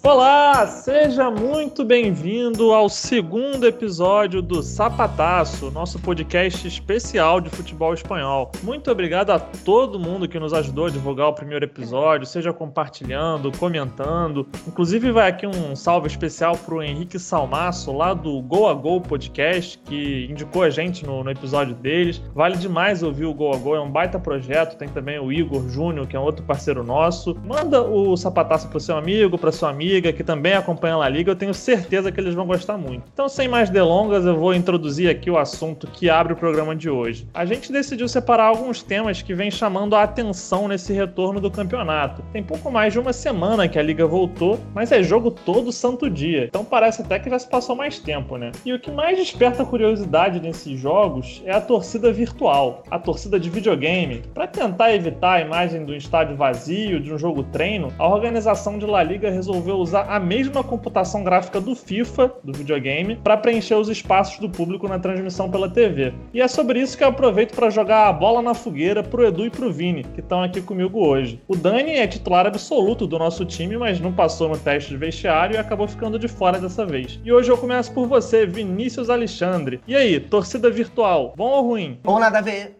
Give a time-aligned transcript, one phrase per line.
[0.00, 8.52] Olá, seja muito bem-vindo ao segundo episódio do Sapataço, nosso podcast especial de futebol espanhol.
[8.62, 13.50] Muito obrigado a todo mundo que nos ajudou a divulgar o primeiro episódio, seja compartilhando,
[13.58, 14.46] comentando.
[14.68, 19.00] Inclusive vai aqui um salve especial para o Henrique Salmaço, lá do Go a Go
[19.00, 22.22] Podcast, que indicou a gente no, no episódio deles.
[22.32, 24.78] Vale demais ouvir o Go a Go, é um baita projeto.
[24.78, 27.36] Tem também o Igor Júnior, que é um outro parceiro nosso.
[27.44, 31.30] Manda o Sapataço para seu amigo, para sua amiga Que também acompanha a La Liga,
[31.30, 33.04] eu tenho certeza que eles vão gostar muito.
[33.12, 36.90] Então, sem mais delongas, eu vou introduzir aqui o assunto que abre o programa de
[36.90, 37.26] hoje.
[37.32, 42.22] A gente decidiu separar alguns temas que vêm chamando a atenção nesse retorno do campeonato.
[42.32, 46.10] Tem pouco mais de uma semana que a Liga voltou, mas é jogo todo santo
[46.10, 48.52] dia, então parece até que já se passou mais tempo, né?
[48.64, 53.48] E o que mais desperta curiosidade nesses jogos é a torcida virtual, a torcida de
[53.48, 54.22] videogame.
[54.34, 58.86] Para tentar evitar a imagem do estádio vazio de um jogo treino, a organização de
[58.86, 63.88] La Liga resolveu usar a mesma computação gráfica do FIFA, do videogame, para preencher os
[63.88, 66.12] espaços do público na transmissão pela TV.
[66.32, 69.46] E é sobre isso que eu aproveito para jogar a bola na fogueira pro Edu
[69.46, 71.40] e pro Vini, que estão aqui comigo hoje.
[71.48, 75.54] O Dani é titular absoluto do nosso time, mas não passou no teste de vestiário
[75.54, 77.20] e acabou ficando de fora dessa vez.
[77.24, 79.80] E hoje eu começo por você, Vinícius Alexandre.
[79.86, 81.98] E aí, torcida virtual, bom ou ruim?
[82.02, 82.78] Bom nada a ver.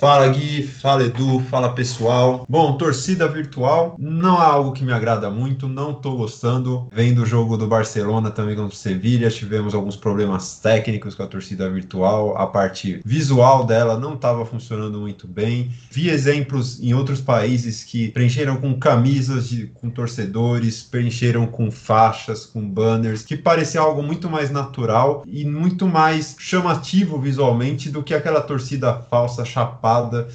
[0.00, 2.46] Fala Gui, fala Edu, fala pessoal.
[2.48, 6.86] Bom, torcida virtual não é algo que me agrada muito, não tô gostando.
[6.92, 11.26] Vendo o jogo do Barcelona também contra o Sevilha, tivemos alguns problemas técnicos com a
[11.26, 15.72] torcida virtual, a parte visual dela não estava funcionando muito bem.
[15.90, 22.46] Vi exemplos em outros países que preencheram com camisas de, com torcedores, preencheram com faixas,
[22.46, 28.14] com banners, que parecia algo muito mais natural e muito mais chamativo visualmente do que
[28.14, 29.87] aquela torcida falsa chapada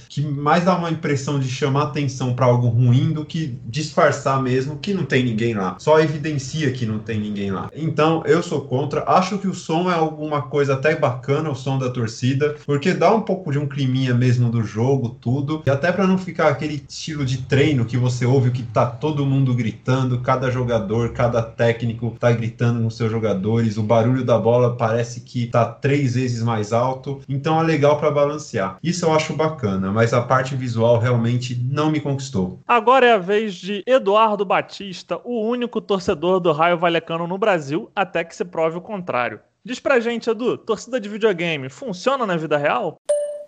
[0.10, 4.78] que mais dá uma impressão de chamar atenção para algo ruim do que disfarçar mesmo
[4.78, 5.76] que não tem ninguém lá.
[5.80, 7.70] Só evidencia que não tem ninguém lá.
[7.76, 9.04] Então, eu sou contra.
[9.08, 13.14] Acho que o som é alguma coisa até bacana, o som da torcida, porque dá
[13.14, 15.62] um pouco de um climinha mesmo do jogo, tudo.
[15.66, 19.26] E até para não ficar aquele estilo de treino que você ouve que tá todo
[19.26, 24.76] mundo gritando, cada jogador, cada técnico tá gritando nos seus jogadores, o barulho da bola
[24.76, 27.22] parece que tá três vezes mais alto.
[27.28, 28.78] Então é legal para balancear.
[28.84, 32.60] Isso eu acho bacana, mas a parte visual realmente não me conquistou.
[32.68, 37.92] Agora é a vez de Eduardo Batista, o único torcedor do Raio Valecano no Brasil,
[37.96, 39.40] até que se prove o contrário.
[39.66, 42.98] Diz pra gente, Edu, torcida de videogame funciona na vida real?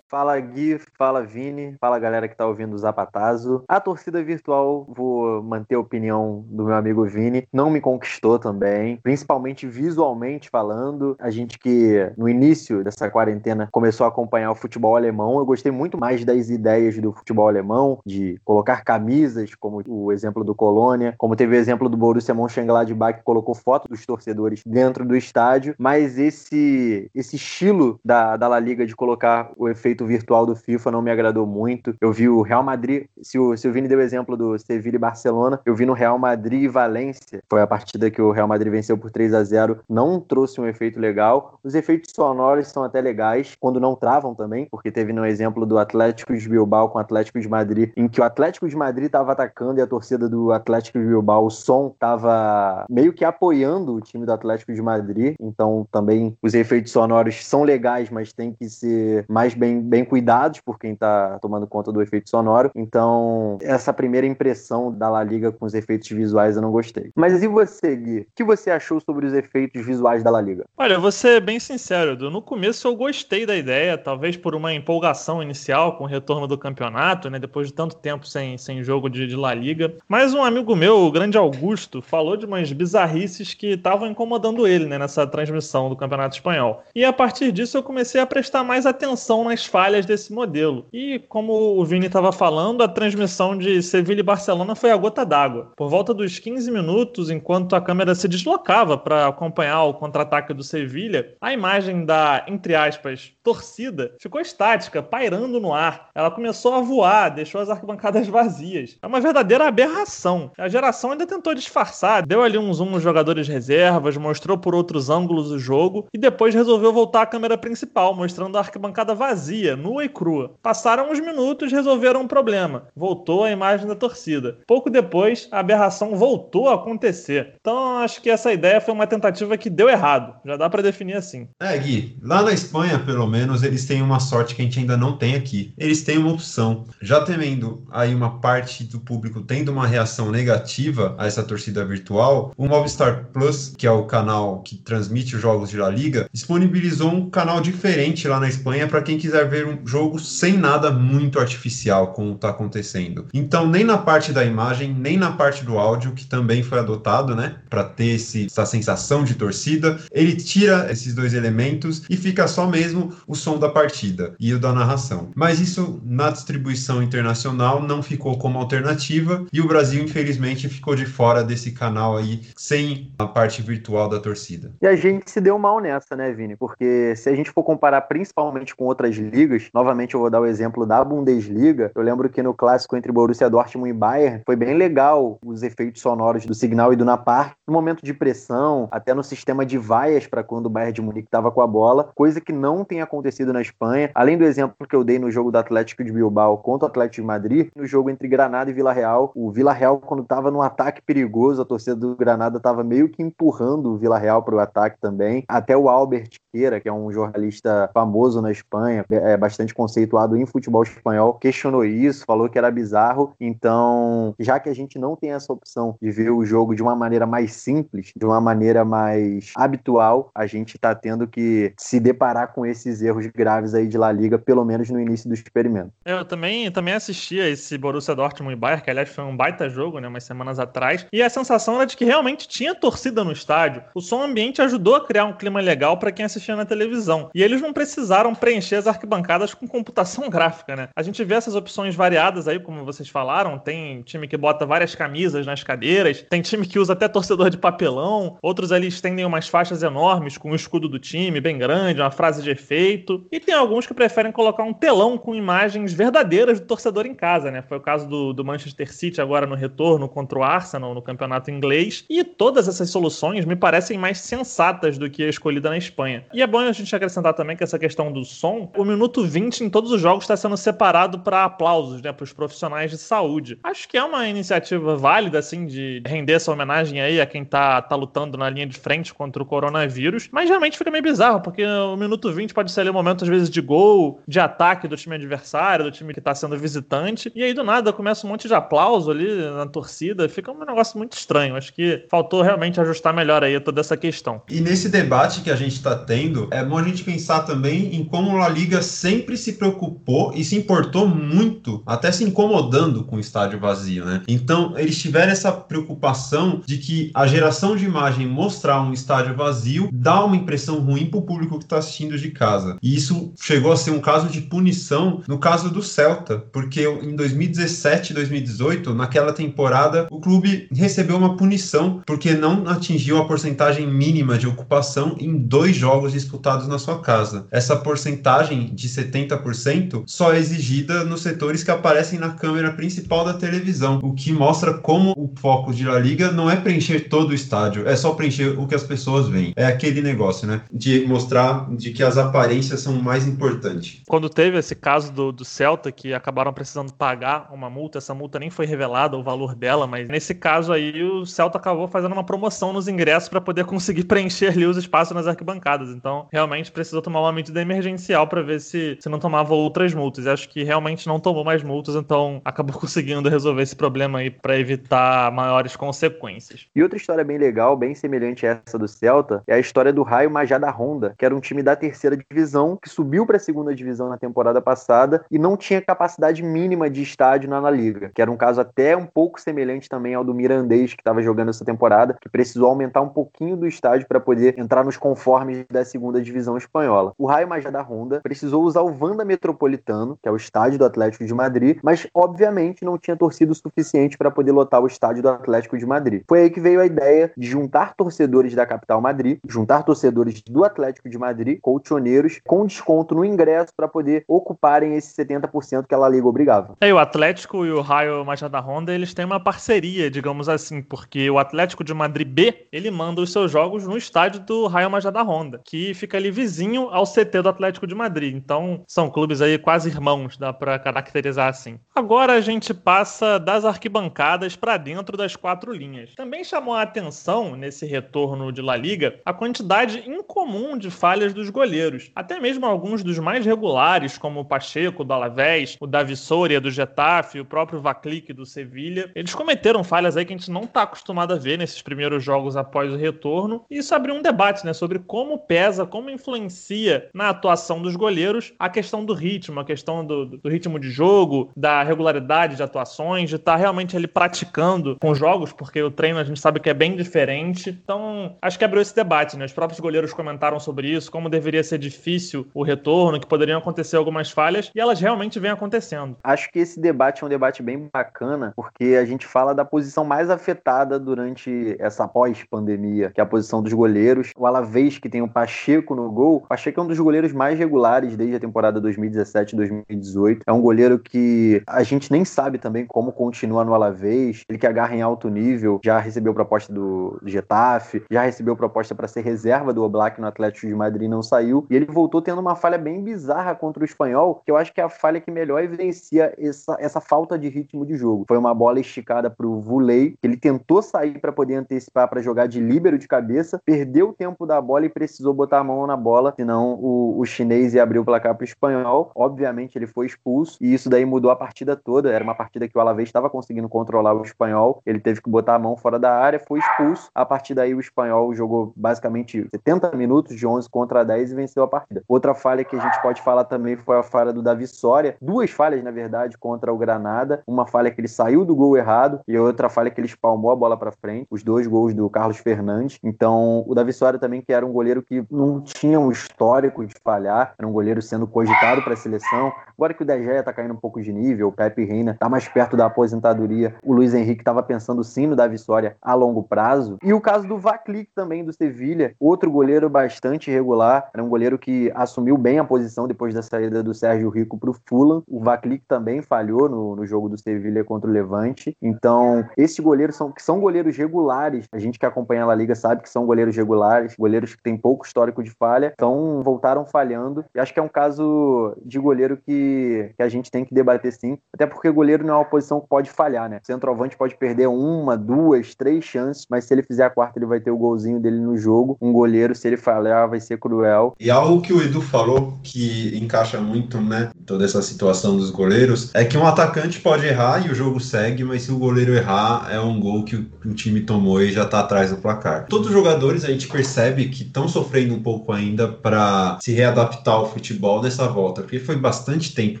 [0.08, 3.64] Fala Gui, fala Vini, fala galera que tá ouvindo o Zapatazo.
[3.66, 8.98] A torcida virtual, vou manter a opinião do meu amigo Vini, não me conquistou também,
[9.02, 11.16] principalmente visualmente falando.
[11.18, 15.72] A gente que no início dessa quarentena começou a acompanhar o futebol alemão, eu gostei
[15.72, 21.16] muito mais das ideias do futebol alemão, de colocar camisas, como o exemplo do Colônia,
[21.18, 25.74] como teve o exemplo do Borussia Mönchengladbach que colocou foto dos torcedores dentro do estádio,
[25.76, 30.54] mas esse esse estilo da, da La Liga de colocar o efeito efeito virtual do
[30.54, 31.94] FIFA não me agradou muito.
[32.00, 34.96] Eu vi o Real Madrid, se o, se o Vini deu o exemplo do Sevilla
[34.96, 38.48] e Barcelona, eu vi no Real Madrid e Valência, foi a partida que o Real
[38.48, 41.58] Madrid venceu por 3 a 0 não trouxe um efeito legal.
[41.64, 45.78] Os efeitos sonoros são até legais, quando não travam também, porque teve no exemplo do
[45.78, 49.32] Atlético de Bilbao com o Atlético de Madrid, em que o Atlético de Madrid estava
[49.32, 54.00] atacando e a torcida do Atlético de Bilbao, o som estava meio que apoiando o
[54.00, 58.68] time do Atlético de Madrid, então também os efeitos sonoros são legais, mas tem que
[58.68, 62.70] ser mais bem bem cuidados por quem está tomando conta do efeito sonoro.
[62.74, 67.10] Então, essa primeira impressão da La Liga com os efeitos visuais eu não gostei.
[67.14, 68.20] Mas e você, Gui?
[68.20, 70.64] O que você achou sobre os efeitos visuais da La Liga?
[70.76, 72.30] Olha, vou ser bem sincero, Edu.
[72.30, 76.58] No começo eu gostei da ideia, talvez por uma empolgação inicial com o retorno do
[76.58, 77.38] campeonato, né?
[77.38, 79.94] Depois de tanto tempo sem, sem jogo de, de La Liga.
[80.08, 84.86] Mas um amigo meu, o grande Augusto, falou de umas bizarrices que estavam incomodando ele,
[84.86, 84.98] né?
[84.98, 86.82] Nessa transmissão do Campeonato Espanhol.
[86.94, 90.86] E a partir disso eu comecei a prestar mais atenção nas falhas desse modelo.
[90.90, 95.22] E como o Vini estava falando, a transmissão de Sevilha e Barcelona foi a gota
[95.22, 95.72] d'água.
[95.76, 100.64] Por volta dos 15 minutos, enquanto a câmera se deslocava para acompanhar o contra-ataque do
[100.64, 106.08] Sevilha, a imagem da, entre aspas, torcida ficou estática, pairando no ar.
[106.14, 108.96] Ela começou a voar, deixou as arquibancadas vazias.
[109.02, 110.52] É uma verdadeira aberração.
[110.56, 115.10] A geração ainda tentou disfarçar, deu ali um zoom nos jogadores reservas, mostrou por outros
[115.10, 119.76] ângulos o jogo e depois resolveu voltar à câmera principal, mostrando a arquibancada vazia vazia,
[119.76, 120.54] nua e crua.
[120.62, 122.88] Passaram uns minutos, resolveram um problema.
[122.94, 124.58] Voltou a imagem da torcida.
[124.66, 127.54] Pouco depois, a aberração voltou a acontecer.
[127.60, 130.34] Então, acho que essa ideia foi uma tentativa que deu errado.
[130.44, 131.48] Já dá para definir assim.
[131.60, 134.96] É, Gui, lá na Espanha, pelo menos, eles têm uma sorte que a gente ainda
[134.96, 135.74] não tem aqui.
[135.76, 136.84] Eles têm uma opção.
[137.00, 142.52] Já temendo aí uma parte do público tendo uma reação negativa a essa torcida virtual,
[142.56, 147.10] o Movistar Plus, que é o canal que transmite os jogos de La Liga, disponibilizou
[147.10, 151.38] um canal diferente lá na Espanha para quem quiser ver um jogo sem nada muito
[151.38, 153.26] artificial, como está acontecendo.
[153.32, 157.34] Então, nem na parte da imagem, nem na parte do áudio, que também foi adotado,
[157.34, 162.48] né, para ter esse, essa sensação de torcida, ele tira esses dois elementos e fica
[162.48, 165.30] só mesmo o som da partida e o da narração.
[165.34, 171.06] Mas isso na distribuição internacional não ficou como alternativa e o Brasil, infelizmente, ficou de
[171.06, 174.72] fora desse canal aí, sem a parte virtual da torcida.
[174.80, 176.56] E a gente se deu mal nessa, né, Vini?
[176.56, 180.46] Porque se a gente for comparar principalmente com outras ligas, novamente eu vou dar o
[180.46, 181.90] exemplo da Bundesliga.
[181.94, 186.02] Eu lembro que no clássico entre Borussia Dortmund e Bayern foi bem legal os efeitos
[186.02, 190.26] sonoros do Signal e do Napar no momento de pressão, até no sistema de vaias
[190.26, 193.52] para quando o Bayern de Munique estava com a bola, coisa que não tem acontecido
[193.52, 194.10] na Espanha.
[194.14, 197.22] Além do exemplo que eu dei no jogo do Atlético de Bilbao contra o Atlético
[197.22, 200.62] de Madrid, no jogo entre Granada e Vila Real, o Vila Real quando estava no
[200.62, 204.60] ataque perigoso, a torcida do Granada estava meio que empurrando o Vila Real para o
[204.60, 205.44] ataque também.
[205.48, 210.46] Até o Albert Queira, que é um jornalista famoso na Espanha, é bastante conceituado em
[210.46, 213.34] futebol espanhol, questionou isso, falou que era bizarro.
[213.40, 216.94] Então, já que a gente não tem essa opção de ver o jogo de uma
[216.94, 222.52] maneira mais simples, de uma maneira mais habitual, a gente está tendo que se deparar
[222.52, 225.92] com esses erros graves aí de La Liga, pelo menos no início do experimento.
[226.04, 229.68] Eu também, também assisti a esse Borussia Dortmund e Bayern, que aliás foi um baita
[229.68, 233.32] jogo, né, umas semanas atrás, e a sensação era de que realmente tinha torcida no
[233.32, 233.82] estádio.
[233.94, 237.30] O som ambiente ajudou a criar um clima legal para quem assistia na televisão.
[237.34, 239.15] E eles não precisaram preencher as arquibancadas
[239.54, 240.88] com computação gráfica, né?
[240.94, 244.94] A gente vê essas opções variadas aí, como vocês falaram, tem time que bota várias
[244.94, 249.48] camisas nas cadeiras, tem time que usa até torcedor de papelão, outros ali estendem umas
[249.48, 253.54] faixas enormes com o escudo do time bem grande, uma frase de efeito, e tem
[253.54, 257.62] alguns que preferem colocar um telão com imagens verdadeiras do torcedor em casa, né?
[257.62, 261.50] Foi o caso do, do Manchester City agora no retorno contra o Arsenal no campeonato
[261.50, 266.24] inglês, e todas essas soluções me parecem mais sensatas do que a escolhida na Espanha.
[266.32, 269.64] E é bom a gente acrescentar também que essa questão do som, o minuto 20
[269.64, 273.58] em todos os jogos está sendo separado para aplausos, né, para os profissionais de saúde.
[273.62, 277.80] Acho que é uma iniciativa válida, assim, de render essa homenagem aí a quem tá,
[277.82, 281.64] tá lutando na linha de frente contra o coronavírus, mas realmente fica meio bizarro, porque
[281.64, 284.96] o minuto 20 pode ser ali um momento, às vezes, de gol, de ataque do
[284.96, 288.48] time adversário, do time que tá sendo visitante, e aí do nada começa um monte
[288.48, 291.56] de aplauso ali na torcida, fica um negócio muito estranho.
[291.56, 294.42] Acho que faltou realmente ajustar melhor aí toda essa questão.
[294.50, 298.04] E nesse debate que a gente está tendo, é bom a gente pensar também em
[298.04, 303.20] como a Liga sempre se preocupou e se importou muito, até se incomodando com o
[303.20, 304.22] estádio vazio, né?
[304.26, 309.88] Então, eles tiveram essa preocupação de que a geração de imagem mostrar um estádio vazio
[309.92, 312.76] dá uma impressão ruim para o público que está assistindo de casa.
[312.82, 317.14] E isso chegou a ser um caso de punição no caso do Celta, porque em
[317.14, 324.38] 2017 2018, naquela temporada, o clube recebeu uma punição porque não atingiu a porcentagem mínima
[324.38, 327.46] de ocupação em dois jogos disputados na sua casa.
[327.50, 333.34] Essa porcentagem de 70% só é exigida nos setores que aparecem na câmera principal da
[333.34, 337.34] televisão, o que mostra como o foco de La Liga não é preencher todo o
[337.34, 339.52] estádio, é só preencher o que as pessoas veem.
[339.56, 340.62] É aquele negócio, né?
[340.72, 344.02] De mostrar de que as aparências são mais importantes.
[344.06, 348.38] Quando teve esse caso do, do Celta, que acabaram precisando pagar uma multa, essa multa
[348.38, 352.24] nem foi revelada o valor dela, mas nesse caso aí o Celta acabou fazendo uma
[352.24, 355.90] promoção nos ingressos para poder conseguir preencher ali os espaços nas arquibancadas.
[355.90, 360.24] Então, realmente precisou tomar uma medida emergencial para ver se, se não tomava outras multas.
[360.24, 364.30] E acho que realmente não tomou mais multas, então acabou conseguindo resolver esse problema aí
[364.30, 366.66] para evitar maiores consequências.
[366.74, 370.02] E outra história bem legal, bem semelhante a essa do Celta, é a história do
[370.02, 373.74] Raio Majada Honda, que era um time da terceira divisão que subiu para a segunda
[373.74, 378.30] divisão na temporada passada e não tinha capacidade mínima de estádio na, liga, que era
[378.30, 382.16] um caso até um pouco semelhante também ao do Mirandês que estava jogando essa temporada,
[382.20, 386.56] que precisou aumentar um pouquinho do estádio para poder entrar nos conformes da segunda divisão
[386.56, 387.12] espanhola.
[387.18, 391.24] O Raio Majada Honda precisou usar o Vanda Metropolitano, que é o estádio do Atlético
[391.24, 395.28] de Madrid, mas obviamente não tinha torcida o suficiente para poder lotar o estádio do
[395.28, 396.22] Atlético de Madrid.
[396.28, 400.64] Foi aí que veio a ideia de juntar torcedores da capital Madrid, juntar torcedores do
[400.64, 405.98] Atlético de Madrid, colchoneiros, com desconto no ingresso para poder ocuparem esse 70% que a
[405.98, 406.76] La Liga obrigava.
[406.80, 411.30] É, o Atlético e o Raio Majada Honda, eles têm uma parceria, digamos assim, porque
[411.30, 415.22] o Atlético de Madrid B, ele manda os seus jogos no estádio do Raio Majada
[415.22, 418.34] Honda, que fica ali vizinho ao CT do Atlético de Madrid.
[418.34, 421.78] Então, Então, são clubes aí quase irmãos, dá para caracterizar assim.
[421.94, 426.14] Agora a gente passa das arquibancadas para dentro das quatro linhas.
[426.14, 431.50] Também chamou a atenção nesse retorno de La Liga a quantidade incomum de falhas dos
[431.50, 432.10] goleiros.
[432.14, 436.70] Até mesmo alguns dos mais regulares, como o Pacheco do Alavés, o Davi Soria do
[436.70, 440.84] Getafe, o próprio Vaclic do Sevilha, eles cometeram falhas aí que a gente não está
[440.84, 443.66] acostumado a ver nesses primeiros jogos após o retorno.
[443.70, 448.45] E isso abriu um debate, né, sobre como pesa, como influencia na atuação dos goleiros
[448.58, 453.28] a questão do ritmo, a questão do, do ritmo de jogo, da regularidade de atuações,
[453.28, 456.70] de estar tá realmente ali praticando com jogos, porque o treino a gente sabe que
[456.70, 457.70] é bem diferente.
[457.70, 459.44] Então, acho que abriu esse debate, né?
[459.44, 463.96] Os próprios goleiros comentaram sobre isso, como deveria ser difícil o retorno, que poderiam acontecer
[463.96, 466.16] algumas falhas, e elas realmente vêm acontecendo.
[466.22, 470.04] Acho que esse debate é um debate bem bacana, porque a gente fala da posição
[470.04, 474.30] mais afetada durante essa pós-pandemia, que é a posição dos goleiros.
[474.36, 477.58] O Alavés, que tem o Pacheco no gol, o Pacheco é um dos goleiros mais
[477.58, 480.40] regulares desde a temporada 2017-2018.
[480.46, 484.42] É um goleiro que a gente nem sabe também como continua no Alavés.
[484.48, 489.08] Ele que agarra em alto nível, já recebeu proposta do Getafe, já recebeu proposta para
[489.08, 491.66] ser reserva do Oblak no Atlético de Madrid, não saiu.
[491.70, 494.80] E ele voltou tendo uma falha bem bizarra contra o Espanhol, que eu acho que
[494.80, 498.24] é a falha que melhor evidencia essa, essa falta de ritmo de jogo.
[498.26, 502.22] Foi uma bola esticada para o Vulei, que ele tentou sair para poder antecipar para
[502.22, 505.86] jogar de líbero de cabeça, perdeu o tempo da bola e precisou botar a mão
[505.86, 509.10] na bola, senão o, o chinês ia abrir o placar para o espanhol.
[509.14, 512.10] Obviamente ele foi expulso e isso daí mudou a partida toda.
[512.10, 515.54] Era uma partida que o Alavés estava conseguindo controlar o espanhol, ele teve que botar
[515.54, 517.10] a mão fora da área, foi expulso.
[517.14, 521.62] A partir daí o espanhol jogou basicamente 70 minutos de 11 contra 10 e venceu
[521.62, 522.02] a partida.
[522.08, 525.50] Outra falha que a gente pode falar também foi a falha do Davi Soria, duas
[525.50, 529.38] falhas na verdade contra o Granada, uma falha que ele saiu do gol errado e
[529.38, 532.98] outra falha que ele espalmou a bola para frente, os dois gols do Carlos Fernandes.
[533.02, 536.94] Então, o Davi Soria também que era um goleiro que não tinha um histórico de
[537.02, 539.52] falhar, era um goleiro sendo cogitado para a seleção.
[539.76, 542.28] Agora que o De Gea tá caindo um pouco de nível, o Pepe Reina tá
[542.28, 546.42] mais perto da aposentadoria, o Luiz Henrique estava pensando sim no Davi Soria a longo
[546.42, 546.98] prazo.
[547.02, 551.58] E o caso do Vaclic também do Sevilha, outro goleiro bastante regular, era um goleiro
[551.58, 555.22] que assumiu bem a posição depois da saída do Sérgio Rico para o Fulham.
[555.28, 558.76] O Vaclic também falhou no, no jogo do Sevilha contra o Levante.
[558.80, 561.66] Então, esses goleiros são que são goleiros regulares.
[561.72, 564.76] A gente que acompanha a La Liga sabe que são goleiros regulares, goleiros que têm
[564.76, 567.44] pouco histórico de falha, então voltaram falhando.
[567.54, 571.10] E acho que é um caso de goleiro que, que a gente tem que debater
[571.14, 573.58] sim, até porque goleiro não é uma posição que pode falhar, né?
[573.62, 577.58] Centroavante pode perder uma, duas, três chances, mas se ele fizer a quarta, ele vai
[577.58, 578.98] ter o golzinho dele no jogo.
[579.00, 581.14] Um goleiro, se ele falhar, vai ser cruel.
[581.18, 586.14] E algo que o Edu falou que encaixa muito, né, toda essa situação dos goleiros,
[586.14, 589.68] é que um atacante pode errar e o jogo segue, mas se o goleiro errar,
[589.70, 592.66] é um gol que o, time tomou e já tá atrás do placar.
[592.66, 597.34] Todos os jogadores a gente percebe que estão sofrendo um pouco ainda para se readaptar
[597.34, 599.80] ao futebol nessa volta, porque foi bastante tempo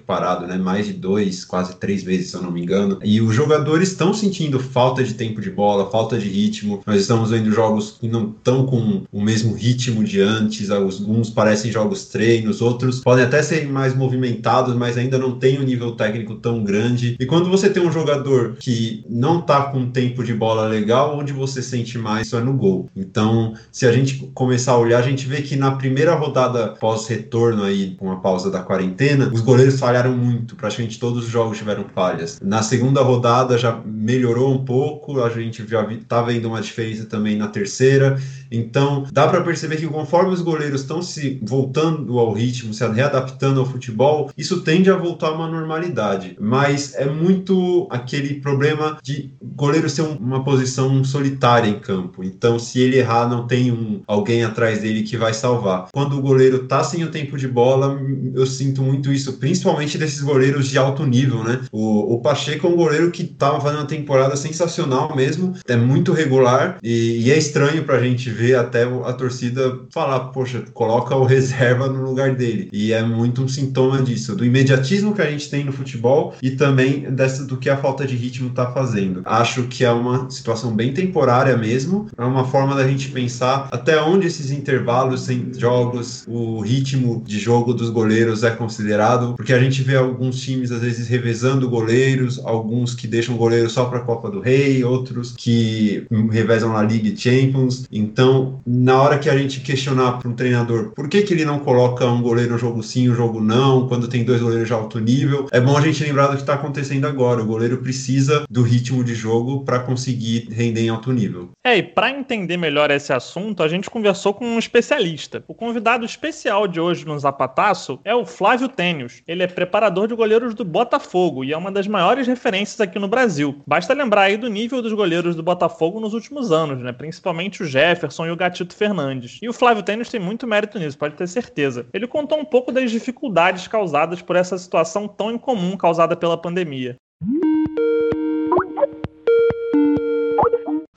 [0.00, 0.56] parado, né?
[0.56, 2.98] Mais de dois, quase três vezes, se eu não me engano.
[3.02, 6.82] E os jogadores estão sentindo falta de tempo de bola, falta de ritmo.
[6.86, 10.70] Nós estamos vendo jogos que não estão com o mesmo ritmo de antes.
[10.70, 15.64] Alguns parecem jogos treinos, outros podem até ser mais movimentados, mas ainda não tem um
[15.64, 17.16] nível técnico tão grande.
[17.18, 21.32] E quando você tem um jogador que não tá com tempo de bola legal, onde
[21.32, 22.90] você sente mais isso é no gol.
[22.94, 27.62] Então, se a gente começar a olhar, a gente vê que na primeira rodada pós-retorno
[27.62, 30.56] aí, com a pausa da quarentena, os goleiros falharam muito.
[30.56, 32.38] Praticamente todos os jogos tiveram falhas.
[32.42, 37.36] Na segunda rodada já melhorou um pouco, a gente já tá vendo uma diferença também
[37.36, 38.18] na terceira.
[38.50, 43.60] Então, dá para perceber que conforme os goleiros estão se voltando ao ritmo, se readaptando
[43.60, 46.36] ao futebol, isso tende a voltar a uma normalidade.
[46.40, 52.22] Mas é muito aquele problema de goleiro ser uma posição solitária em campo.
[52.22, 55.88] Então, se ele errar, não tem um, alguém atrás dele que vai salvar.
[55.92, 57.85] Quando o goleiro tá sem o tempo de bola,
[58.34, 61.60] eu sinto muito isso, principalmente desses goleiros de alto nível, né?
[61.72, 66.12] O, o Pacheco é um goleiro que tava fazendo uma temporada sensacional mesmo, é muito
[66.12, 71.24] regular e, e é estranho pra gente ver até a torcida falar, poxa, coloca o
[71.26, 72.68] reserva no lugar dele.
[72.72, 76.50] E é muito um sintoma disso, do imediatismo que a gente tem no futebol e
[76.50, 79.22] também dessa do que a falta de ritmo está fazendo.
[79.24, 84.00] Acho que é uma situação bem temporária mesmo, é uma forma da gente pensar até
[84.00, 89.58] onde esses intervalos sem jogos, o ritmo de jogo dos goleiros é considerado, porque a
[89.58, 94.02] gente vê alguns times às vezes revezando goleiros, alguns que deixam goleiro só para a
[94.02, 97.86] Copa do Rei, outros que revezam na Liga Champions.
[97.90, 101.58] Então, na hora que a gente questionar para um treinador por que, que ele não
[101.58, 104.98] coloca um goleiro no jogo sim, um jogo não, quando tem dois goleiros de alto
[104.98, 107.42] nível, é bom a gente lembrar do que está acontecendo agora.
[107.42, 111.50] O goleiro precisa do ritmo de jogo para conseguir render em alto nível.
[111.64, 115.44] É, e para entender melhor esse assunto, a gente conversou com um especialista.
[115.48, 119.22] O convidado especial de hoje no Zapata Sapataço é o Flávio Tênios.
[119.26, 123.08] Ele é preparador de goleiros do Botafogo e é uma das maiores referências aqui no
[123.08, 123.62] Brasil.
[123.66, 126.92] Basta lembrar aí do nível dos goleiros do Botafogo nos últimos anos, né?
[126.92, 129.38] Principalmente o Jefferson e o Gatito Fernandes.
[129.40, 131.86] E o Flávio Tênios tem muito mérito nisso, pode ter certeza.
[131.94, 136.96] Ele contou um pouco das dificuldades causadas por essa situação tão incomum causada pela pandemia.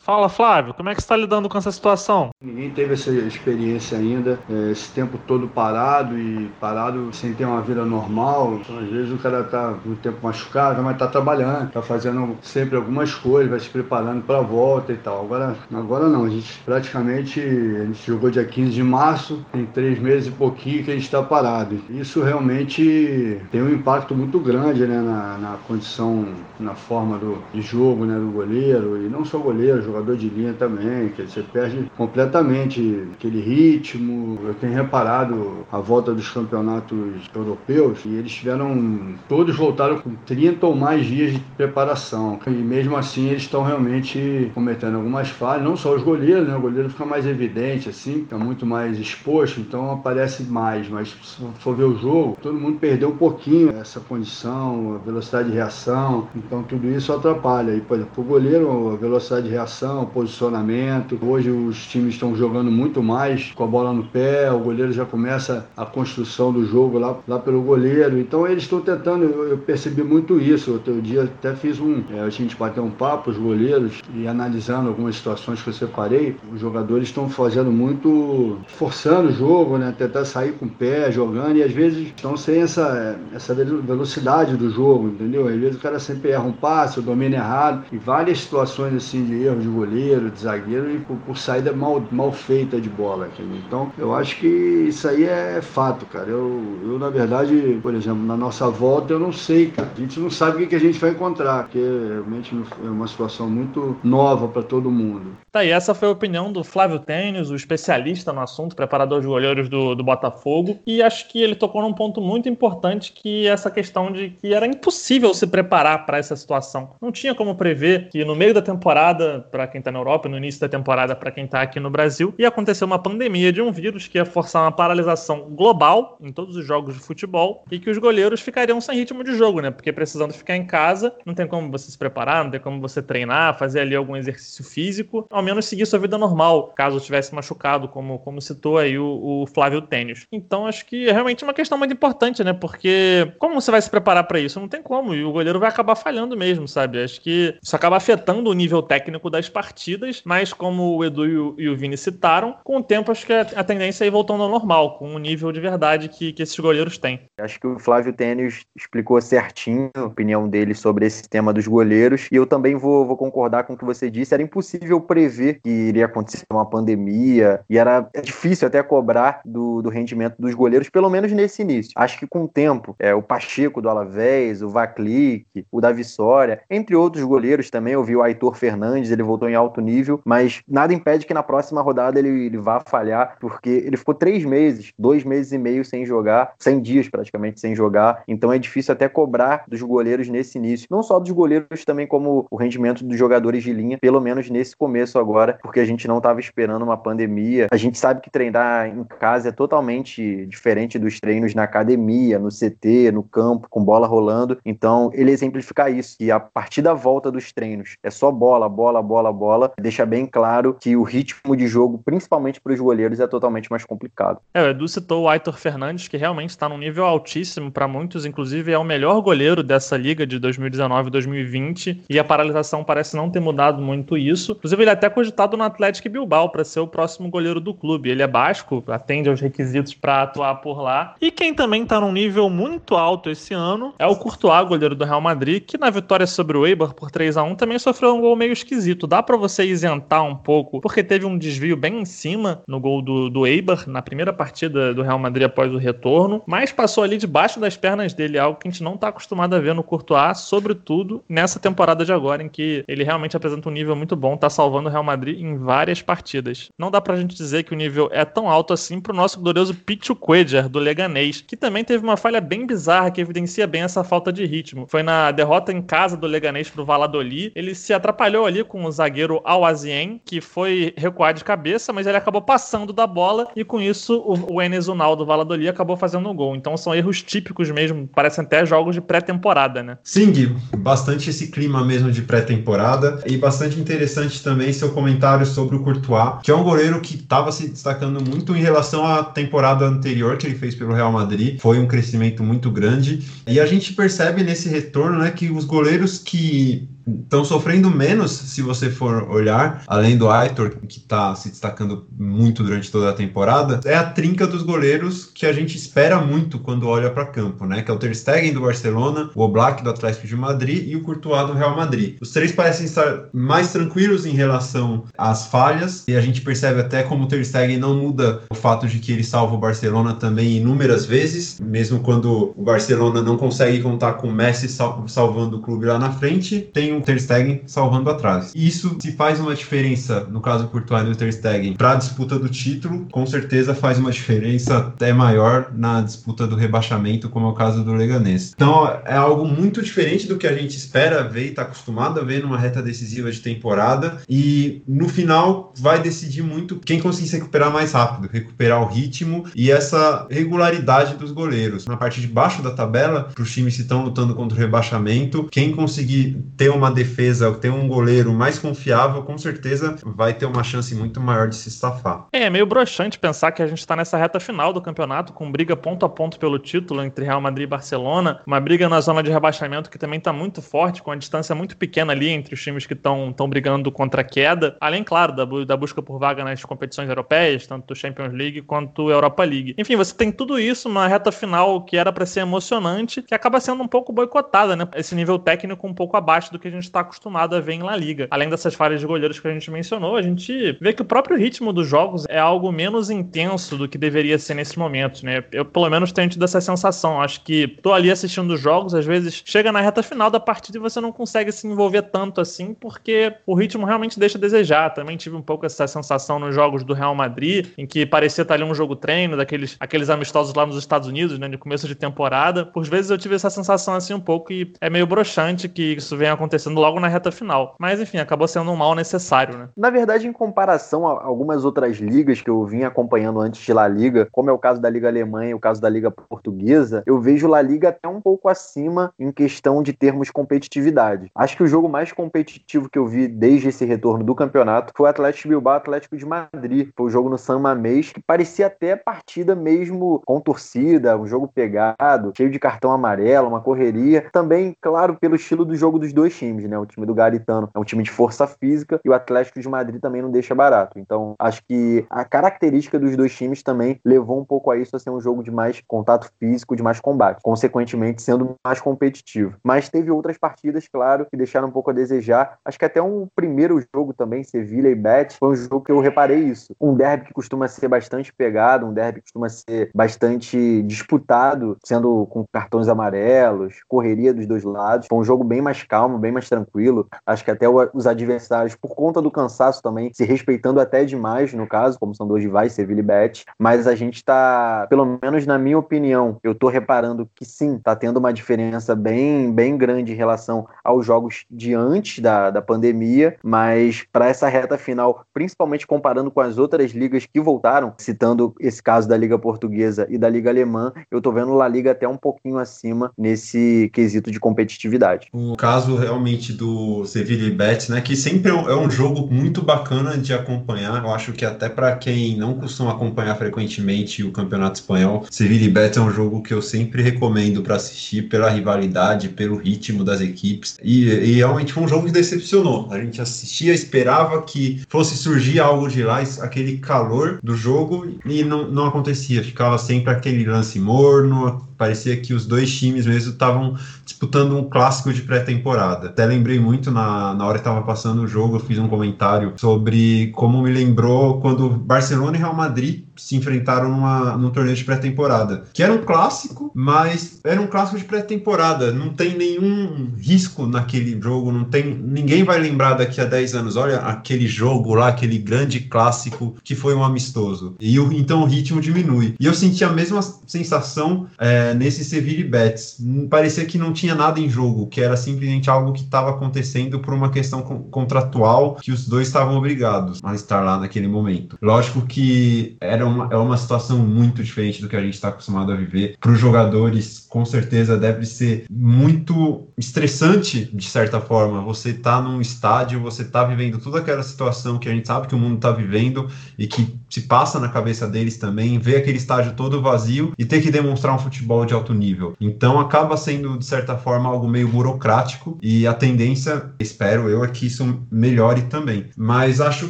[0.09, 2.31] Fala, Flávio, como é que está lidando com essa situação?
[2.43, 7.61] Ninguém teve essa experiência ainda, é, esse tempo todo parado e parado sem ter uma
[7.61, 8.55] vida normal.
[8.59, 12.75] Então, às vezes o cara está um tempo machucado, mas está trabalhando, está fazendo sempre
[12.75, 15.25] algumas coisas, vai se preparando para a volta e tal.
[15.25, 19.99] Agora, agora não, a gente praticamente a gente jogou dia 15 de março, tem três
[19.99, 21.79] meses e pouquinho que a gente está parado.
[21.87, 27.61] Isso realmente tem um impacto muito grande né, na, na condição, na forma do, de
[27.61, 31.41] jogo né, do goleiro, e não só goleiro, jogador jogador de linha também, que você
[31.41, 34.39] perde completamente aquele ritmo.
[34.43, 40.65] Eu tenho reparado a volta dos campeonatos europeus e eles tiveram, todos voltaram com 30
[40.65, 42.39] ou mais dias de preparação.
[42.47, 46.55] E mesmo assim eles estão realmente cometendo algumas falhas, não só os goleiros, né?
[46.55, 50.87] O goleiro fica mais evidente assim, fica muito mais exposto, então aparece mais.
[50.89, 55.49] Mas se for ver o jogo, todo mundo perdeu um pouquinho essa condição, a velocidade
[55.49, 57.75] de reação, então tudo isso atrapalha.
[57.75, 59.78] E, por exemplo, o goleiro, a velocidade de reação
[60.13, 61.17] posicionamento.
[61.21, 65.05] Hoje os times estão jogando muito mais com a bola no pé, o goleiro já
[65.05, 68.19] começa a construção do jogo lá, lá pelo goleiro.
[68.19, 70.73] Então eles estão tentando, eu, eu, percebi muito isso.
[70.73, 74.89] Outro dia até fiz um, é, a gente bateu um papo, os goleiros, e analisando
[74.89, 79.93] algumas situações que eu separei, os jogadores estão fazendo muito, forçando o jogo, né?
[79.97, 84.69] Tentar sair com o pé, jogando, e às vezes estão sem essa, essa velocidade do
[84.69, 85.47] jogo, entendeu?
[85.47, 89.25] Às vezes o cara sempre erra um passe, o domínio errado, e várias situações assim
[89.25, 93.27] de erro de goleiro, de zagueiro e por, por saída mal, mal feita de bola.
[93.27, 93.61] Entendeu?
[93.65, 96.29] Então, eu acho que isso aí é fato, cara.
[96.29, 99.89] Eu, eu, na verdade, por exemplo, na nossa volta, eu não sei, cara.
[99.95, 103.49] A gente não sabe o que a gente vai encontrar, porque realmente é uma situação
[103.49, 105.37] muito nova para todo mundo.
[105.51, 109.27] Tá, e essa foi a opinião do Flávio Tênis, o especialista no assunto, preparador de
[109.27, 113.51] goleiros do, do Botafogo, e acho que ele tocou num ponto muito importante, que é
[113.51, 116.91] essa questão de que era impossível se preparar para essa situação.
[117.01, 120.37] Não tinha como prever que no meio da temporada, para quem está na Europa, no
[120.37, 123.73] início da temporada para quem está aqui no Brasil, ia acontecer uma pandemia de um
[123.73, 127.89] vírus que ia forçar uma paralisação global em todos os jogos de futebol e que
[127.89, 129.69] os goleiros ficariam sem ritmo de jogo, né?
[129.69, 133.01] Porque precisando ficar em casa, não tem como você se preparar, não tem como você
[133.01, 137.89] treinar, fazer ali algum exercício físico, ao menos seguir sua vida normal, caso tivesse machucado,
[137.89, 140.25] como, como citou aí o, o Flávio Tênis.
[140.31, 142.53] Então acho que é realmente uma questão muito importante, né?
[142.53, 144.57] Porque como você vai se preparar para isso?
[144.57, 147.03] Não tem como, e o goleiro vai acabar falhando mesmo, sabe?
[147.03, 151.37] Acho que isso acaba afetando o nível técnico das partidas, mas como o Edu e
[151.37, 154.43] o, e o Vini citaram, com o tempo acho que a, tendência é ir voltando
[154.43, 157.21] ao normal, com o nível de verdade que, que esses goleiros têm.
[157.39, 162.27] Acho que o Flávio Tênis explicou certinho a opinião dele sobre esse tema dos goleiros,
[162.31, 164.33] e eu também vou, vou concordar com o que você disse.
[164.33, 169.89] Era impossível prever que iria acontecer uma pandemia, e era difícil até cobrar do, do
[169.89, 171.91] rendimento dos goleiros, pelo menos nesse início.
[171.95, 176.61] Acho que com o tempo, é, o Pacheco do Alavés, o Vaclic, o Davi Soria,
[176.69, 180.61] entre outros goleiros também, eu vi o Aitor Fernandes, ele voltou em alto nível, mas
[180.67, 184.91] nada impede que na próxima rodada ele, ele vá falhar, porque ele ficou três meses,
[184.97, 189.07] dois meses e meio sem jogar, cem dias praticamente sem jogar, então é difícil até
[189.07, 193.63] cobrar dos goleiros nesse início, não só dos goleiros, também como o rendimento dos jogadores
[193.63, 197.67] de linha, pelo menos nesse começo agora, porque a gente não estava esperando uma pandemia.
[197.71, 202.49] A gente sabe que treinar em casa é totalmente diferente dos treinos na academia, no
[202.49, 204.57] CT, no campo, com bola rolando.
[204.65, 209.01] Então, ele exemplifica isso, que a partir da volta dos treinos é só bola, bola,
[209.01, 213.27] bola, bola, deixa bem claro que o ritmo de jogo, principalmente para os goleiros, é
[213.27, 214.39] totalmente mais complicado.
[214.53, 218.25] É, o Edu citou o Aitor Fernandes, que realmente está num nível altíssimo para muitos,
[218.25, 223.29] inclusive é o melhor goleiro dessa liga de 2019 e 2020, a paralisação parece não
[223.29, 224.51] ter mudado muito isso.
[224.51, 228.09] Inclusive, ele é até cogitado no Atlético Bilbao para ser o próximo goleiro do clube.
[228.09, 231.15] Ele é basco, atende aos requisitos para atuar por lá.
[231.21, 235.05] E quem também está num nível muito alto esse ano é o Courtois, goleiro do
[235.05, 238.21] Real Madrid, que na vitória sobre o Eibar por 3 a 1 também sofreu um
[238.21, 239.07] gol meio esquisito.
[239.19, 243.01] Dá para você isentar um pouco, porque teve um desvio bem em cima no gol
[243.01, 247.17] do, do Eibar, na primeira partida do Real Madrid após o retorno, mas passou ali
[247.17, 250.37] debaixo das pernas dele, algo que a gente não está acostumado a ver no Courtois,
[250.37, 254.49] sobretudo nessa temporada de agora, em que ele realmente apresenta um nível muito bom, está
[254.49, 256.69] salvando o Real Madrid em várias partidas.
[256.77, 259.75] Não dá pra gente dizer que o nível é tão alto assim pro nosso glorioso
[259.75, 264.01] Pichu Quedger, do Leganês, que também teve uma falha bem bizarra que evidencia bem essa
[264.01, 264.87] falta de ritmo.
[264.87, 268.91] Foi na derrota em casa do Leganês pro Valladolid, ele se atrapalhou ali com o
[268.91, 273.63] zagueiro zagueiro Awazien, que foi recuar de cabeça, mas ele acabou passando da bola e
[273.63, 276.55] com isso o, o Enes Unal do Valladolid acabou fazendo um gol.
[276.55, 279.97] Então são erros típicos mesmo, parecem até jogos de pré-temporada, né?
[280.03, 285.75] Sim, Gui, bastante esse clima mesmo de pré-temporada e bastante interessante também seu comentário sobre
[285.75, 289.85] o Courtois, que é um goleiro que estava se destacando muito em relação à temporada
[289.85, 291.59] anterior que ele fez pelo Real Madrid.
[291.59, 296.19] Foi um crescimento muito grande e a gente percebe nesse retorno, né, que os goleiros
[296.19, 302.07] que estão sofrendo menos se você for olhar, além do Aitor, que está se destacando
[302.17, 306.59] muito durante toda a temporada, é a trinca dos goleiros que a gente espera muito
[306.59, 307.81] quando olha para campo, né?
[307.81, 311.01] Que é o Ter Stegen do Barcelona, o Oblak do Atlético de Madrid e o
[311.01, 312.17] Courtois do Real Madrid.
[312.21, 317.03] Os três parecem estar mais tranquilos em relação às falhas e a gente percebe até
[317.03, 320.57] como o Ter Stegen não muda o fato de que ele salva o Barcelona também
[320.57, 325.61] inúmeras vezes, mesmo quando o Barcelona não consegue contar com o Messi sal salvando o
[325.61, 328.51] clube lá na frente, tem o Ter Stegen salvando atrás.
[328.55, 332.37] Isso se faz uma diferença, no caso Courtois e do Ter Stegen, para a disputa
[332.37, 337.49] do título, com certeza faz uma diferença até maior na disputa do rebaixamento, como é
[337.49, 338.53] o caso do Leganês.
[338.55, 342.23] Então é algo muito diferente do que a gente espera ver e está acostumado a
[342.23, 347.35] ver numa reta decisiva de temporada e no final vai decidir muito quem conseguir se
[347.37, 351.85] recuperar mais rápido, recuperar o ritmo e essa regularidade dos goleiros.
[351.85, 355.47] Na parte de baixo da tabela, para os times que estão lutando contra o rebaixamento,
[355.51, 360.63] quem conseguir ter uma defesa, ter um goleiro mais confiável, com certeza vai ter uma
[360.63, 362.27] chance muito maior de se estafar.
[362.31, 365.75] É meio broxante pensar que a gente está nessa reta final do campeonato, com briga
[365.75, 369.31] ponto a ponto pelo título entre Real Madrid e Barcelona, uma briga na zona de
[369.31, 372.85] rebaixamento que também está muito forte, com a distância muito pequena ali entre os times
[372.85, 377.09] que estão brigando contra a queda, além, claro, da, da busca por vaga nas competições
[377.09, 379.75] europeias, tanto Champions League quanto Europa League.
[379.77, 383.59] Enfim, você tem tudo isso numa reta final que era para ser emocionante, que acaba
[383.59, 384.87] sendo um pouco boicotada, né?
[384.95, 387.83] Esse nível técnico um pouco abaixo do que a gente está acostumado a ver em
[387.83, 388.27] La Liga.
[388.31, 391.37] Além dessas falhas de goleiros que a gente mencionou, a gente vê que o próprio
[391.37, 395.43] ritmo dos jogos é algo menos intenso do que deveria ser nesse momento, né?
[395.51, 397.21] Eu, pelo menos, tenho tido essa sensação.
[397.21, 400.77] Acho que tô ali assistindo os jogos, às vezes chega na reta final da partida
[400.77, 404.93] e você não consegue se envolver tanto assim, porque o ritmo realmente deixa a desejar.
[404.93, 408.53] Também tive um pouco essa sensação nos jogos do Real Madrid, em que parecia estar
[408.53, 411.95] ali um jogo treino, daqueles aqueles amistosos lá nos Estados Unidos, né, de começo de
[411.95, 412.65] temporada.
[412.65, 416.15] Por vezes eu tive essa sensação assim um pouco e é meio broxante que isso
[416.17, 417.75] venha acontecendo logo na reta final.
[417.79, 419.69] Mas enfim, acabou sendo um mal necessário, né?
[419.75, 423.87] Na verdade, em comparação a algumas outras ligas que eu vim acompanhando antes de La
[423.87, 427.19] Liga, como é o caso da Liga Alemã e o caso da Liga Portuguesa, eu
[427.19, 431.29] vejo La Liga até um pouco acima em questão de termos competitividade.
[431.35, 435.05] Acho que o jogo mais competitivo que eu vi desde esse retorno do campeonato foi
[435.05, 436.89] o Atlético Bilbao Atlético de Madrid.
[436.95, 441.47] Foi o jogo no San Mamés que parecia até partida mesmo com torcida, um jogo
[441.47, 444.27] pegado, cheio de cartão amarelo, uma correria.
[444.31, 446.77] Também, claro, pelo estilo do jogo dos dois times, né?
[446.77, 450.01] O time do Garitano é um time de força física e o Atlético de Madrid
[450.01, 450.99] também não deixa barato.
[450.99, 454.99] Então, acho que a característica dos dois times também levou um pouco a isso a
[454.99, 459.55] ser um jogo de mais contato físico, de mais combate, consequentemente sendo mais competitivo.
[459.63, 462.57] Mas teve outras partidas, claro, que deixaram um pouco a desejar.
[462.63, 465.99] Acho que até um primeiro jogo também, Sevilha e Bet, foi um jogo que eu
[465.99, 466.75] reparei isso.
[466.79, 472.25] Um derby que costuma ser bastante pegado, um derby que costuma ser bastante disputado, sendo
[472.27, 475.07] com cartões amarelos, correria dos dois lados.
[475.09, 477.07] Foi um jogo bem mais calmo, bem mais tranquilo.
[477.25, 481.67] Acho que até os adversários, por conta do cansaço também, se respeitando até demais, no
[481.67, 483.45] caso, como são dois rivais, Sevilha e Bet.
[483.57, 487.95] Mas a gente tá, pelo menos na minha opinião, eu tô reparando que sim, tá
[487.95, 493.35] tendo uma diferença bem, bem grande em relação aos jogos de antes da, da pandemia,
[493.43, 498.81] mas para essa reta final, principalmente comparando com as outras ligas que voltaram, citando esse
[498.81, 502.17] caso da Liga Portuguesa e da Liga Alemã, eu tô vendo La Liga até um
[502.17, 505.29] pouquinho acima nesse quesito de competitividade.
[505.33, 510.17] O caso realmente do Sevilla e Betis, né, que sempre é um jogo muito bacana
[510.17, 511.03] de acompanhar.
[511.03, 515.69] Eu acho que até para quem não costuma acompanhar frequentemente o Campeonato Espanhol, Sevilla e
[515.69, 520.21] Betis é um jogo que eu sempre recomendo para assistir pela rivalidade, pelo ritmo das
[520.21, 520.77] equipes.
[520.83, 522.87] E, e realmente foi um jogo que decepcionou.
[522.91, 528.43] A gente assistia, esperava que fosse surgir algo de lá, aquele calor do jogo, e
[528.43, 529.43] não, não acontecia.
[529.43, 535.13] Ficava sempre aquele lance morno, parecia que os dois times mesmo estavam disputando um clássico
[535.13, 536.07] de pré-temporada.
[536.07, 539.53] Até lembrei muito na, na hora que estava passando o jogo, eu fiz um comentário
[539.55, 544.83] sobre como me lembrou quando Barcelona e Real Madrid se enfrentaram numa, num torneio de
[544.83, 545.65] pré-temporada.
[545.73, 548.91] Que era um clássico, mas era um clássico de pré-temporada.
[548.91, 551.93] Não tem nenhum risco naquele jogo, não tem.
[551.93, 553.75] Ninguém vai lembrar daqui a 10 anos.
[553.75, 557.75] Olha aquele jogo lá, aquele grande clássico que foi um amistoso.
[557.79, 559.35] E o, então o ritmo diminui.
[559.39, 561.27] E eu senti a mesma sensação.
[561.37, 562.97] É, nesse Sevilla Betis.
[563.29, 567.13] Parecia que não tinha nada em jogo, que era simplesmente algo que estava acontecendo por
[567.13, 571.57] uma questão contratual que os dois estavam obrigados a estar lá naquele momento.
[571.61, 575.71] Lógico que era uma, é uma situação muito diferente do que a gente está acostumado
[575.71, 576.15] a viver.
[576.19, 581.61] Para os jogadores, com certeza deve ser muito estressante, de certa forma.
[581.61, 585.35] Você tá num estádio, você tá vivendo toda aquela situação que a gente sabe que
[585.35, 589.53] o mundo está vivendo e que se passa na cabeça deles também, ver aquele estádio
[589.53, 592.35] todo vazio e ter que demonstrar um futebol de alto nível.
[592.39, 597.47] Então acaba sendo, de certa forma, algo meio burocrático e a tendência, espero eu, é
[597.47, 599.05] que isso melhore também.
[599.17, 599.89] Mas acho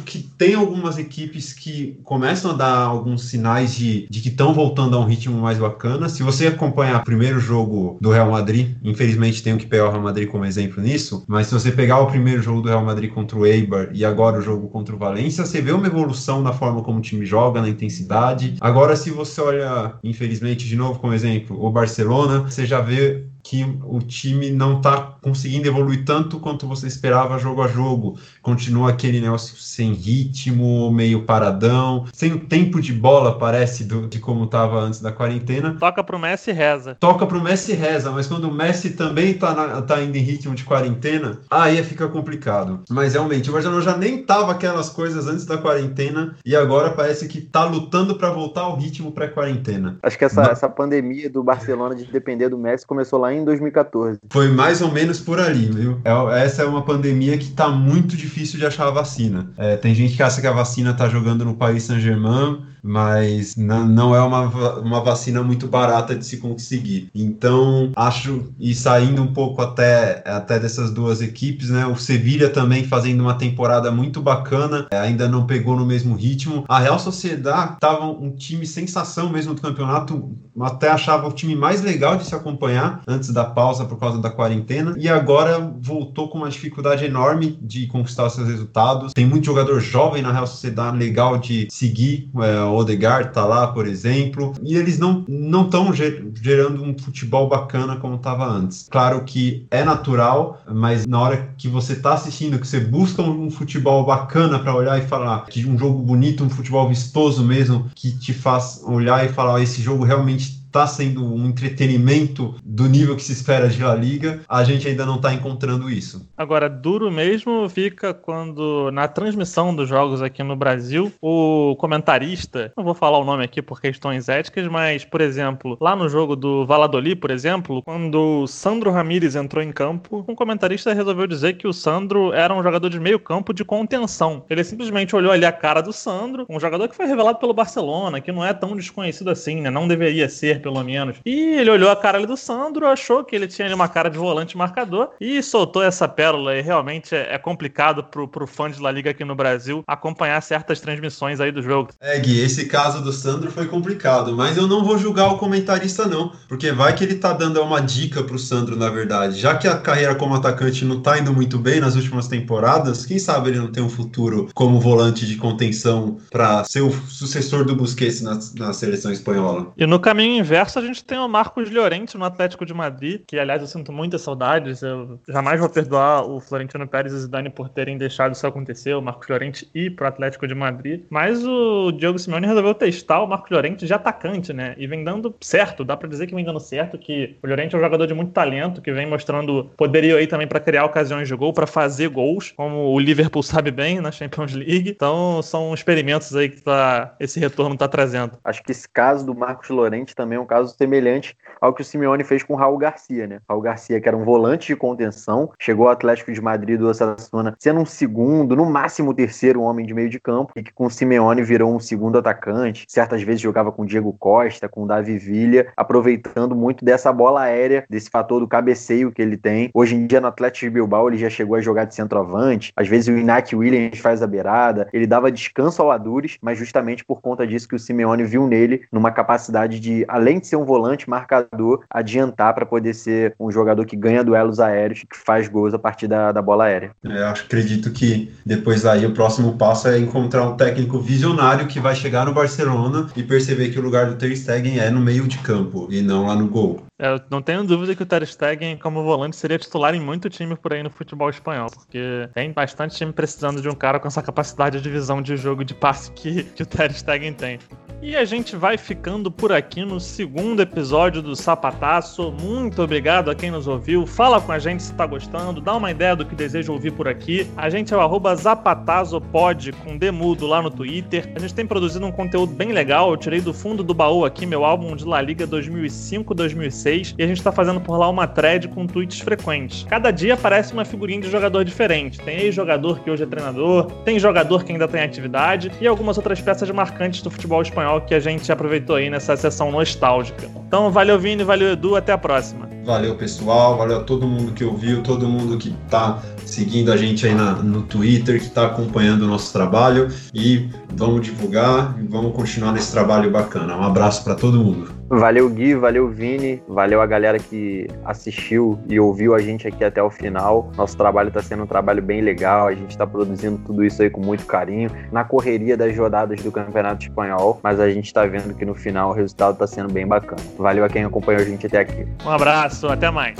[0.00, 4.96] que tem algumas equipes que começam a dar alguns sinais de, de que estão voltando
[4.96, 6.08] a um ritmo mais bacana.
[6.08, 10.02] Se você acompanhar o primeiro jogo do Real Madrid, infelizmente tenho que pegar o Real
[10.02, 13.38] Madrid como exemplo nisso, mas se você pegar o primeiro jogo do Real Madrid contra
[13.38, 16.82] o Eibar e agora o jogo contra o Valência, você vê uma evolução na forma
[16.82, 18.56] como o time joga, na intensidade.
[18.60, 23.66] Agora, se você olha, infelizmente, de novo como exemplo, o Barcelona, você já vê que
[23.82, 28.16] o time não está conseguindo evoluir tanto quanto você esperava jogo a jogo.
[28.40, 34.20] Continua aquele negócio sem ritmo, meio paradão, sem o tempo de bola, parece, do, de
[34.20, 35.76] como estava antes da quarentena.
[35.80, 36.94] Toca pro Messi e reza.
[37.00, 40.54] Toca pro Messi e reza, mas quando o Messi também está tá indo em ritmo
[40.54, 42.84] de quarentena, aí fica complicado.
[42.88, 47.26] Mas realmente, o Barcelona já nem tava aquelas coisas antes da quarentena e agora parece
[47.26, 49.98] que está lutando para voltar ao ritmo pré-quarentena.
[50.04, 50.50] Acho que essa, mas...
[50.52, 54.18] essa pandemia do Barcelona de depender do Messi começou lá em 2014.
[54.30, 56.00] Foi mais ou menos por ali, viu?
[56.04, 59.50] É, essa é uma pandemia que tá muito difícil de achar a vacina.
[59.56, 64.14] É, tem gente que acha que a vacina tá jogando no Paris Saint-Germain, mas não
[64.14, 64.42] é uma,
[64.78, 67.10] uma vacina muito barata de se conseguir.
[67.14, 71.86] Então, acho, e saindo um pouco até, até dessas duas equipes, né?
[71.86, 76.64] O Sevilha também fazendo uma temporada muito bacana, é, ainda não pegou no mesmo ritmo.
[76.68, 81.82] A Real Sociedade estava um time sensação mesmo do campeonato, até achava o time mais
[81.82, 86.38] legal de se acompanhar antes da pausa por causa da quarentena, e agora voltou com
[86.38, 89.12] uma dificuldade enorme de conquistar seus resultados.
[89.12, 92.30] Tem muito jogador jovem na Real Sociedade, legal de seguir.
[92.42, 97.96] É, Odegaard tá lá, por exemplo, e eles não não estão gerando um futebol bacana
[97.96, 98.88] como estava antes.
[98.90, 103.50] Claro que é natural, mas na hora que você está assistindo, que você busca um
[103.50, 108.16] futebol bacana para olhar e falar que um jogo bonito, um futebol vistoso mesmo, que
[108.18, 113.22] te faz olhar e falar esse jogo realmente está sendo um entretenimento do nível que
[113.22, 116.28] se espera de La Liga, a gente ainda não está encontrando isso.
[116.36, 122.84] Agora, duro mesmo fica quando, na transmissão dos jogos aqui no Brasil, o comentarista, não
[122.84, 126.64] vou falar o nome aqui por questões éticas, mas, por exemplo, lá no jogo do
[126.64, 131.66] Valladolid, por exemplo, quando o Sandro Ramírez entrou em campo, um comentarista resolveu dizer que
[131.66, 134.44] o Sandro era um jogador de meio campo de contenção.
[134.48, 138.20] Ele simplesmente olhou ali a cara do Sandro, um jogador que foi revelado pelo Barcelona,
[138.20, 139.68] que não é tão desconhecido assim, né?
[139.68, 141.16] Não deveria ser pelo menos.
[141.24, 144.08] E ele olhou a cara ali do Sandro, achou que ele tinha ali uma cara
[144.08, 146.56] de volante marcador e soltou essa pérola.
[146.56, 150.40] E realmente é, é complicado pro, pro fã de La Liga aqui no Brasil acompanhar
[150.42, 151.90] certas transmissões aí do jogo.
[152.00, 156.06] É, Gui, esse caso do Sandro foi complicado, mas eu não vou julgar o comentarista,
[156.06, 159.38] não, porque vai que ele tá dando uma dica pro Sandro, na verdade.
[159.38, 163.18] Já que a carreira como atacante não tá indo muito bem nas últimas temporadas, quem
[163.18, 167.74] sabe ele não tem um futuro como volante de contenção para ser o sucessor do
[167.74, 169.72] Busquets na, na seleção espanhola.
[169.76, 173.38] E no caminho inverso, a gente tem o Marcos Llorente no Atlético de Madrid, que
[173.38, 174.82] aliás eu sinto muitas saudades.
[174.82, 178.94] Eu jamais vou perdoar o Florentino Pérez e o Zidane por terem deixado isso acontecer,
[178.94, 181.04] o Marcos Llorente ir pro Atlético de Madrid.
[181.08, 184.74] Mas o Diego Simeone resolveu testar o Marcos Llorente de atacante, né?
[184.76, 187.78] E vem dando certo, dá para dizer que vem dando certo, que o Llorente é
[187.78, 191.36] um jogador de muito talento, que vem mostrando poderia aí também para criar ocasiões de
[191.36, 194.90] gol, para fazer gols, como o Liverpool sabe bem na Champions League.
[194.90, 198.32] Então são experimentos aí que tá, esse retorno tá trazendo.
[198.42, 202.24] Acho que esse caso do Marcos Llorente também um caso semelhante ao que o Simeone
[202.24, 203.40] fez com o Raul Garcia, né?
[203.48, 207.54] Raul Garcia, que era um volante de contenção, chegou ao Atlético de Madrid do Osasuna
[207.58, 210.90] sendo um segundo, no máximo terceiro homem de meio de campo, e que com o
[210.90, 212.86] Simeone virou um segundo atacante.
[212.88, 218.08] Certas vezes jogava com Diego Costa, com Davi Villa, aproveitando muito dessa bola aérea, desse
[218.08, 219.70] fator do cabeceio que ele tem.
[219.74, 222.72] Hoje em dia no Atlético de Bilbao ele já chegou a jogar de centroavante.
[222.76, 224.88] Às vezes o Iñaki Williams faz a beirada.
[224.92, 228.82] Ele dava descanso ao Adures, mas justamente por conta disso que o Simeone viu nele
[228.92, 233.84] numa capacidade de, além de ser um volante marcador, adiantar para poder ser um jogador
[233.84, 236.92] que ganha duelos aéreos, que faz gols a partir da, da bola aérea.
[237.04, 241.94] É, acredito que depois daí o próximo passo é encontrar um técnico visionário que vai
[241.94, 245.38] chegar no Barcelona e perceber que o lugar do Ter Stegen é no meio de
[245.38, 246.89] campo e não lá no gol.
[247.02, 250.54] Eu não tenho dúvida que o Ter Stegen, como volante, seria titular em muito time
[250.54, 254.22] por aí no futebol espanhol, porque tem bastante time precisando de um cara com essa
[254.22, 257.58] capacidade de visão de jogo de passe que, que o Ter Stegen tem.
[258.02, 262.32] E a gente vai ficando por aqui no segundo episódio do Sapataço.
[262.32, 264.06] Muito obrigado a quem nos ouviu.
[264.06, 267.06] Fala com a gente se tá gostando, dá uma ideia do que deseja ouvir por
[267.06, 267.46] aqui.
[267.58, 271.30] A gente é o zapatazopod com demudo lá no Twitter.
[271.34, 273.10] A gente tem produzido um conteúdo bem legal.
[273.10, 277.26] Eu tirei do fundo do baú aqui meu álbum de La Liga 2005-2006 e a
[277.26, 279.86] gente tá fazendo por lá uma thread com tweets frequentes.
[279.88, 282.18] Cada dia aparece uma figurinha de jogador diferente.
[282.20, 286.40] Tem ex-jogador que hoje é treinador, tem jogador que ainda tem atividade e algumas outras
[286.40, 290.48] peças marcantes do futebol espanhol que a gente aproveitou aí nessa sessão nostálgica.
[290.66, 292.68] Então, valeu Vini, valeu Edu, até a próxima.
[292.84, 293.76] Valeu, pessoal.
[293.76, 297.54] Valeu a todo mundo que ouviu, todo mundo que tá seguindo a gente aí na,
[297.54, 300.08] no Twitter, que está acompanhando o nosso trabalho.
[300.34, 303.76] E vamos divulgar e vamos continuar nesse trabalho bacana.
[303.76, 304.99] Um abraço para todo mundo.
[305.10, 310.00] Valeu, Gui, valeu, Vini, valeu a galera que assistiu e ouviu a gente aqui até
[310.00, 310.70] o final.
[310.76, 314.08] Nosso trabalho está sendo um trabalho bem legal, a gente está produzindo tudo isso aí
[314.08, 318.54] com muito carinho, na correria das rodadas do Campeonato Espanhol, mas a gente está vendo
[318.54, 320.40] que no final o resultado está sendo bem bacana.
[320.56, 322.06] Valeu a quem acompanhou a gente até aqui.
[322.24, 323.36] Um abraço, até mais.